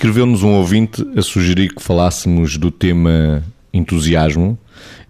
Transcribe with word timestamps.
Escreveu-nos 0.00 0.42
um 0.42 0.54
ouvinte 0.54 1.06
a 1.14 1.20
sugerir 1.20 1.74
que 1.74 1.82
falássemos 1.82 2.56
do 2.56 2.70
tema 2.70 3.44
entusiasmo, 3.70 4.58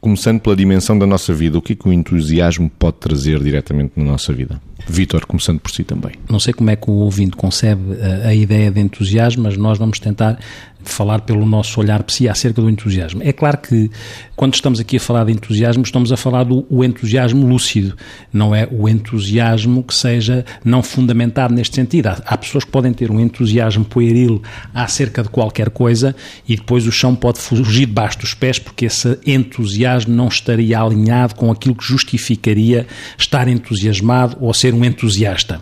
começando 0.00 0.40
pela 0.40 0.57
dimensão 0.57 0.98
da 0.98 1.07
nossa 1.07 1.32
vida. 1.32 1.57
O 1.57 1.62
que 1.62 1.75
é 1.75 1.77
que 1.77 1.89
o 1.89 1.93
entusiasmo 1.93 2.68
pode 2.77 2.96
trazer 2.96 3.39
diretamente 3.39 3.93
na 3.95 4.03
nossa 4.03 4.32
vida? 4.32 4.61
Vítor, 4.89 5.26
começando 5.26 5.61
por 5.61 5.71
si 5.71 5.84
também. 5.84 6.14
Não 6.29 6.40
sei 6.40 6.53
como 6.53 6.71
é 6.71 6.75
que 6.75 6.90
o 6.90 6.95
ouvinte 6.95 7.36
concebe 7.36 8.03
a, 8.03 8.30
a 8.30 8.34
ideia 8.34 8.68
de 8.68 8.80
entusiasmo, 8.80 9.45
mas 9.45 9.57
nós 9.57 9.79
vamos 9.79 10.00
tentar 10.00 10.40
falar 10.84 11.20
pelo 11.20 11.44
nosso 11.46 11.80
olhar 11.80 12.02
psi 12.02 12.28
acerca 12.28 12.60
do 12.60 12.68
entusiasmo. 12.68 13.22
É 13.22 13.32
claro 13.32 13.58
que 13.58 13.90
quando 14.36 14.54
estamos 14.54 14.80
aqui 14.80 14.96
a 14.96 15.00
falar 15.00 15.24
de 15.24 15.32
entusiasmo, 15.32 15.82
estamos 15.82 16.11
a 16.12 16.16
falar 16.16 16.44
do 16.44 16.64
entusiasmo 16.84 17.46
lúcido, 17.46 17.94
não 18.32 18.54
é 18.54 18.66
o 18.71 18.88
entusiasmo 18.88 19.82
que 19.82 19.94
seja 19.94 20.44
não 20.64 20.82
fundamentado 20.82 21.54
neste 21.54 21.76
sentido. 21.76 22.07
Há, 22.07 22.22
há, 22.24 22.38
pessoas 22.38 22.64
que 22.64 22.71
podem 22.71 22.93
ter 22.93 23.11
um 23.11 23.21
entusiasmo 23.21 23.85
pueril 23.85 24.43
acerca 24.72 25.22
de 25.22 25.29
qualquer 25.29 25.71
coisa 25.71 26.16
e 26.48 26.57
depois 26.57 26.86
o 26.86 26.93
chão 26.93 27.14
pode 27.14 27.38
fugir 27.38 27.86
debaixo 27.86 28.18
dos 28.18 28.35
pés 28.35 28.58
porque 28.58 28.86
esse 28.86 29.18
entusiasmo 29.26 30.14
não 30.14 30.29
estaria 30.29 30.80
alinhado 30.80 31.35
com 31.35 31.50
aquilo 31.50 31.74
que 31.74 31.85
justificaria 31.85 32.86
estar 33.19 33.47
entusiasmado 33.48 34.36
ou 34.41 34.55
ser 34.55 34.72
um 34.72 34.84
entusiasta. 34.84 35.60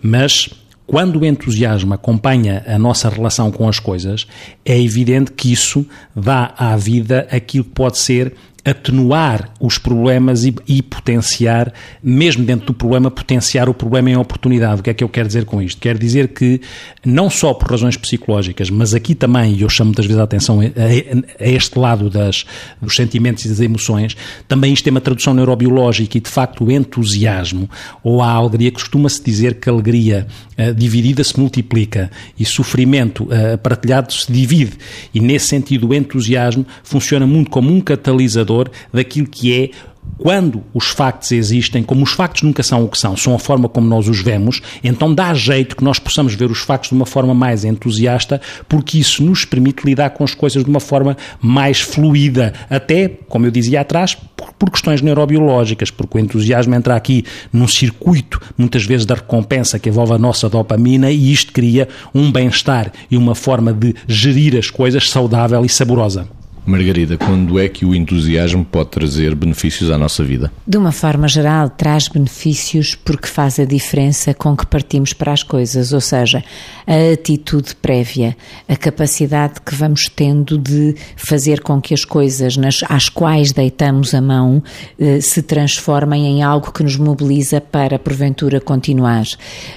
Mas 0.00 0.50
quando 0.86 1.20
o 1.20 1.24
entusiasmo 1.24 1.94
acompanha 1.94 2.62
a 2.66 2.78
nossa 2.78 3.08
relação 3.08 3.50
com 3.50 3.68
as 3.68 3.78
coisas, 3.78 4.26
é 4.64 4.78
evidente 4.78 5.32
que 5.32 5.52
isso 5.52 5.86
dá 6.14 6.52
à 6.56 6.76
vida 6.76 7.26
aquilo 7.30 7.64
que 7.64 7.70
pode 7.70 7.98
ser 7.98 8.34
atenuar 8.64 9.50
os 9.60 9.76
problemas 9.76 10.44
e, 10.44 10.54
e, 10.66 10.82
potenciar, 10.82 11.70
mesmo 12.02 12.42
dentro 12.44 12.66
do 12.66 12.74
problema, 12.74 13.10
potenciar 13.10 13.68
o 13.68 13.74
problema 13.74 14.10
em 14.10 14.16
oportunidade. 14.16 14.80
O 14.80 14.82
que 14.82 14.88
é 14.88 14.94
que 14.94 15.04
eu 15.04 15.08
quero 15.08 15.26
dizer 15.26 15.44
com 15.44 15.60
isto? 15.60 15.78
Quero 15.78 15.98
dizer 15.98 16.28
que, 16.28 16.60
não 17.04 17.28
só 17.28 17.52
por 17.52 17.70
razões 17.70 17.96
psicológicas, 17.96 18.70
mas 18.70 18.94
aqui 18.94 19.14
também, 19.14 19.54
e 19.54 19.62
eu 19.62 19.68
chamo 19.68 19.88
muitas 19.88 20.06
vezes 20.06 20.18
a 20.18 20.24
atenção 20.24 20.60
a, 20.60 20.64
a, 20.64 21.46
este 21.46 21.78
lado 21.78 22.08
das, 22.08 22.46
dos 22.80 22.94
sentimentos 22.94 23.44
e 23.44 23.48
das 23.48 23.60
emoções, 23.60 24.16
também 24.48 24.72
isto 24.72 24.84
tem 24.84 24.90
uma 24.90 25.00
tradução 25.00 25.34
neurobiológica 25.34 26.16
e, 26.16 26.20
de 26.20 26.30
facto, 26.30 26.64
o 26.64 26.72
entusiasmo 26.72 27.68
ou 28.02 28.22
a 28.22 28.30
alegria, 28.30 28.72
costuma-se 28.72 29.22
dizer 29.22 29.56
que 29.56 29.68
alegria 29.68 30.26
uh, 30.58 30.72
dividida 30.72 31.22
se 31.22 31.38
multiplica 31.38 32.10
e 32.38 32.46
sofrimento 32.46 33.24
uh, 33.24 33.58
partilhado 33.58 34.10
se 34.10 34.32
divide. 34.32 34.72
E, 35.12 35.20
nesse 35.20 35.48
sentido, 35.48 35.88
o 35.88 35.94
entusiasmo 35.94 36.64
funciona 36.82 37.26
muito 37.26 37.50
como 37.50 37.70
um 37.70 37.80
catalisador 37.80 38.53
daquilo 38.92 39.26
que 39.26 39.52
é 39.52 39.70
quando 40.16 40.62
os 40.72 40.86
factos 40.86 41.32
existem, 41.32 41.82
como 41.82 42.04
os 42.04 42.12
factos 42.12 42.42
nunca 42.42 42.62
são 42.62 42.84
o 42.84 42.88
que 42.88 42.96
são, 42.96 43.16
são 43.16 43.34
a 43.34 43.38
forma 43.38 43.68
como 43.68 43.88
nós 43.88 44.08
os 44.08 44.20
vemos, 44.20 44.60
então 44.82 45.12
dá 45.12 45.34
jeito 45.34 45.76
que 45.76 45.82
nós 45.82 45.98
possamos 45.98 46.34
ver 46.34 46.50
os 46.50 46.60
factos 46.60 46.90
de 46.90 46.94
uma 46.94 47.06
forma 47.06 47.34
mais 47.34 47.64
entusiasta, 47.64 48.40
porque 48.68 48.98
isso 48.98 49.24
nos 49.24 49.44
permite 49.44 49.84
lidar 49.84 50.10
com 50.10 50.22
as 50.22 50.34
coisas 50.34 50.62
de 50.62 50.70
uma 50.70 50.80
forma 50.80 51.16
mais 51.40 51.80
fluida, 51.80 52.52
até, 52.70 53.08
como 53.28 53.46
eu 53.46 53.50
dizia 53.50 53.80
atrás, 53.80 54.14
por, 54.14 54.52
por 54.52 54.70
questões 54.70 55.02
neurobiológicas, 55.02 55.90
porque 55.90 56.16
o 56.16 56.20
entusiasmo 56.20 56.74
entra 56.74 56.94
aqui 56.94 57.24
num 57.52 57.66
circuito, 57.66 58.40
muitas 58.56 58.84
vezes 58.84 59.04
da 59.04 59.16
recompensa 59.16 59.78
que 59.78 59.88
envolve 59.88 60.12
a 60.12 60.18
nossa 60.18 60.48
dopamina 60.48 61.10
e 61.10 61.32
isto 61.32 61.52
cria 61.52 61.88
um 62.14 62.30
bem-estar 62.30 62.92
e 63.10 63.16
uma 63.16 63.34
forma 63.34 63.72
de 63.72 63.94
gerir 64.06 64.56
as 64.56 64.70
coisas 64.70 65.10
saudável 65.10 65.64
e 65.64 65.68
saborosa. 65.68 66.28
Margarida, 66.66 67.18
quando 67.18 67.58
é 67.58 67.68
que 67.68 67.84
o 67.84 67.94
entusiasmo 67.94 68.64
pode 68.64 68.88
trazer 68.88 69.34
benefícios 69.34 69.90
à 69.90 69.98
nossa 69.98 70.24
vida? 70.24 70.50
De 70.66 70.78
uma 70.78 70.92
forma 70.92 71.28
geral, 71.28 71.68
traz 71.68 72.08
benefícios 72.08 72.94
porque 72.94 73.28
faz 73.28 73.60
a 73.60 73.66
diferença 73.66 74.32
com 74.32 74.56
que 74.56 74.66
partimos 74.66 75.12
para 75.12 75.32
as 75.32 75.42
coisas, 75.42 75.92
ou 75.92 76.00
seja, 76.00 76.42
a 76.86 77.12
atitude 77.12 77.74
prévia, 77.76 78.34
a 78.66 78.76
capacidade 78.76 79.60
que 79.60 79.74
vamos 79.74 80.08
tendo 80.08 80.56
de 80.56 80.94
fazer 81.16 81.60
com 81.60 81.80
que 81.82 81.92
as 81.92 82.04
coisas 82.04 82.56
nas, 82.56 82.80
às 82.88 83.10
quais 83.10 83.52
deitamos 83.52 84.14
a 84.14 84.22
mão 84.22 84.62
eh, 84.98 85.20
se 85.20 85.42
transformem 85.42 86.26
em 86.26 86.42
algo 86.42 86.72
que 86.72 86.82
nos 86.82 86.96
mobiliza 86.96 87.60
para, 87.60 87.98
porventura, 87.98 88.58
continuar 88.58 89.24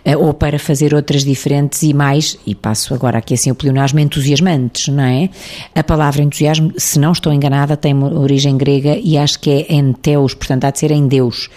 eh, 0.05 0.15
ou 0.15 0.33
para 0.33 0.57
fazer 0.57 0.93
outras 0.93 1.25
diferentes 1.25 1.83
e 1.83 1.93
mais, 1.93 2.37
e 2.47 2.55
passo 2.55 2.93
agora 2.93 3.17
aqui 3.17 3.33
assim 3.33 3.51
o 3.51 3.55
pleonasmo, 3.55 3.99
entusiasmantes, 3.99 4.87
não 4.87 5.03
é? 5.03 5.29
A 5.75 5.83
palavra 5.83 6.23
entusiasmo 6.23 6.76
se 6.77 6.99
não 6.99 7.11
estou 7.11 7.33
enganada, 7.33 7.75
tem 7.75 7.93
origem 8.03 8.55
grega 8.55 8.97
e 8.97 9.17
acho 9.17 9.39
que 9.39 9.49
é 9.49 9.73
em 9.73 9.91
Teus, 9.93 10.33
portanto 10.33 10.65
há 10.65 10.71
de 10.71 10.79
ser 10.79 10.91
em 10.91 11.07
Deus. 11.07 11.49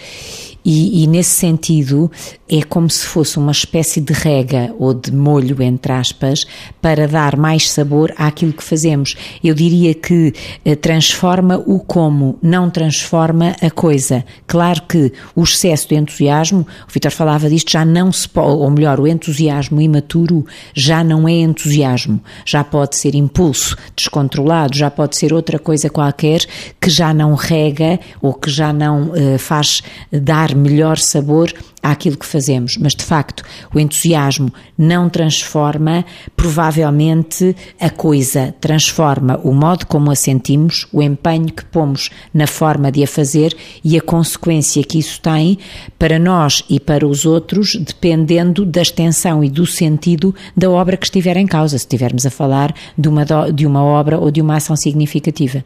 E, 0.63 1.03
e, 1.03 1.07
nesse 1.07 1.31
sentido 1.31 2.11
é 2.47 2.61
como 2.61 2.89
se 2.89 3.05
fosse 3.05 3.39
uma 3.39 3.51
espécie 3.51 3.99
de 3.99 4.13
rega 4.13 4.73
ou 4.77 4.93
de 4.93 5.11
molho, 5.11 5.61
entre 5.63 5.91
aspas, 5.91 6.45
para 6.81 7.07
dar 7.07 7.35
mais 7.35 7.71
sabor 7.71 8.13
àquilo 8.17 8.53
que 8.53 8.63
fazemos. 8.63 9.15
Eu 9.43 9.55
diria 9.55 9.93
que 9.93 10.33
eh, 10.63 10.75
transforma 10.75 11.63
o 11.65 11.79
como, 11.79 12.37
não 12.43 12.69
transforma 12.69 13.55
a 13.61 13.71
coisa. 13.71 14.23
Claro 14.45 14.83
que 14.83 15.11
o 15.35 15.43
excesso 15.43 15.87
de 15.89 15.95
entusiasmo, 15.95 16.67
o 16.87 16.91
Vitor 16.91 17.11
falava 17.11 17.49
disto, 17.49 17.71
já 17.71 17.83
não 17.85 18.11
se 18.11 18.27
pode, 18.27 18.57
ou 18.57 18.69
melhor, 18.69 18.99
o 18.99 19.07
entusiasmo 19.07 19.81
imaturo 19.81 20.45
já 20.75 21.03
não 21.03 21.27
é 21.27 21.33
entusiasmo, 21.33 22.21
já 22.45 22.63
pode 22.63 22.97
ser 22.97 23.15
impulso 23.15 23.75
descontrolado, 23.95 24.77
já 24.77 24.91
pode 24.91 25.15
ser 25.15 25.33
outra 25.33 25.57
coisa 25.57 25.89
qualquer 25.89 26.41
que 26.79 26.89
já 26.89 27.13
não 27.13 27.33
rega 27.33 27.99
ou 28.21 28.33
que 28.33 28.49
já 28.49 28.71
não 28.73 29.11
uh, 29.11 29.39
faz 29.39 29.81
dar 30.11 30.50
dar 30.51 30.55
melhor 30.55 30.97
sabor 30.97 31.51
àquilo 31.81 32.17
que 32.17 32.25
fazemos. 32.25 32.77
Mas, 32.77 32.93
de 32.93 33.03
facto, 33.03 33.43
o 33.73 33.79
entusiasmo 33.79 34.53
não 34.77 35.09
transforma, 35.09 36.05
provavelmente, 36.35 37.55
a 37.79 37.89
coisa, 37.89 38.53
transforma 38.59 39.39
o 39.43 39.53
modo 39.53 39.85
como 39.87 40.11
a 40.11 40.15
sentimos, 40.15 40.87
o 40.91 41.01
empenho 41.01 41.51
que 41.51 41.65
pomos 41.65 42.09
na 42.33 42.45
forma 42.45 42.91
de 42.91 43.03
a 43.03 43.07
fazer 43.07 43.55
e 43.83 43.97
a 43.97 44.01
consequência 44.01 44.83
que 44.83 44.99
isso 44.99 45.19
tem 45.21 45.57
para 45.97 46.19
nós 46.19 46.63
e 46.69 46.79
para 46.79 47.07
os 47.07 47.25
outros, 47.25 47.75
dependendo 47.75 48.65
da 48.65 48.81
extensão 48.81 49.43
e 49.43 49.49
do 49.49 49.65
sentido 49.65 50.35
da 50.55 50.69
obra 50.69 50.97
que 50.97 51.05
estiver 51.05 51.37
em 51.37 51.47
causa, 51.47 51.77
se 51.77 51.85
estivermos 51.85 52.25
a 52.25 52.29
falar 52.29 52.73
de 52.97 53.07
uma, 53.07 53.25
de 53.53 53.65
uma 53.65 53.83
obra 53.83 54.19
ou 54.19 54.29
de 54.29 54.41
uma 54.41 54.57
ação 54.57 54.75
significativa. 54.75 55.63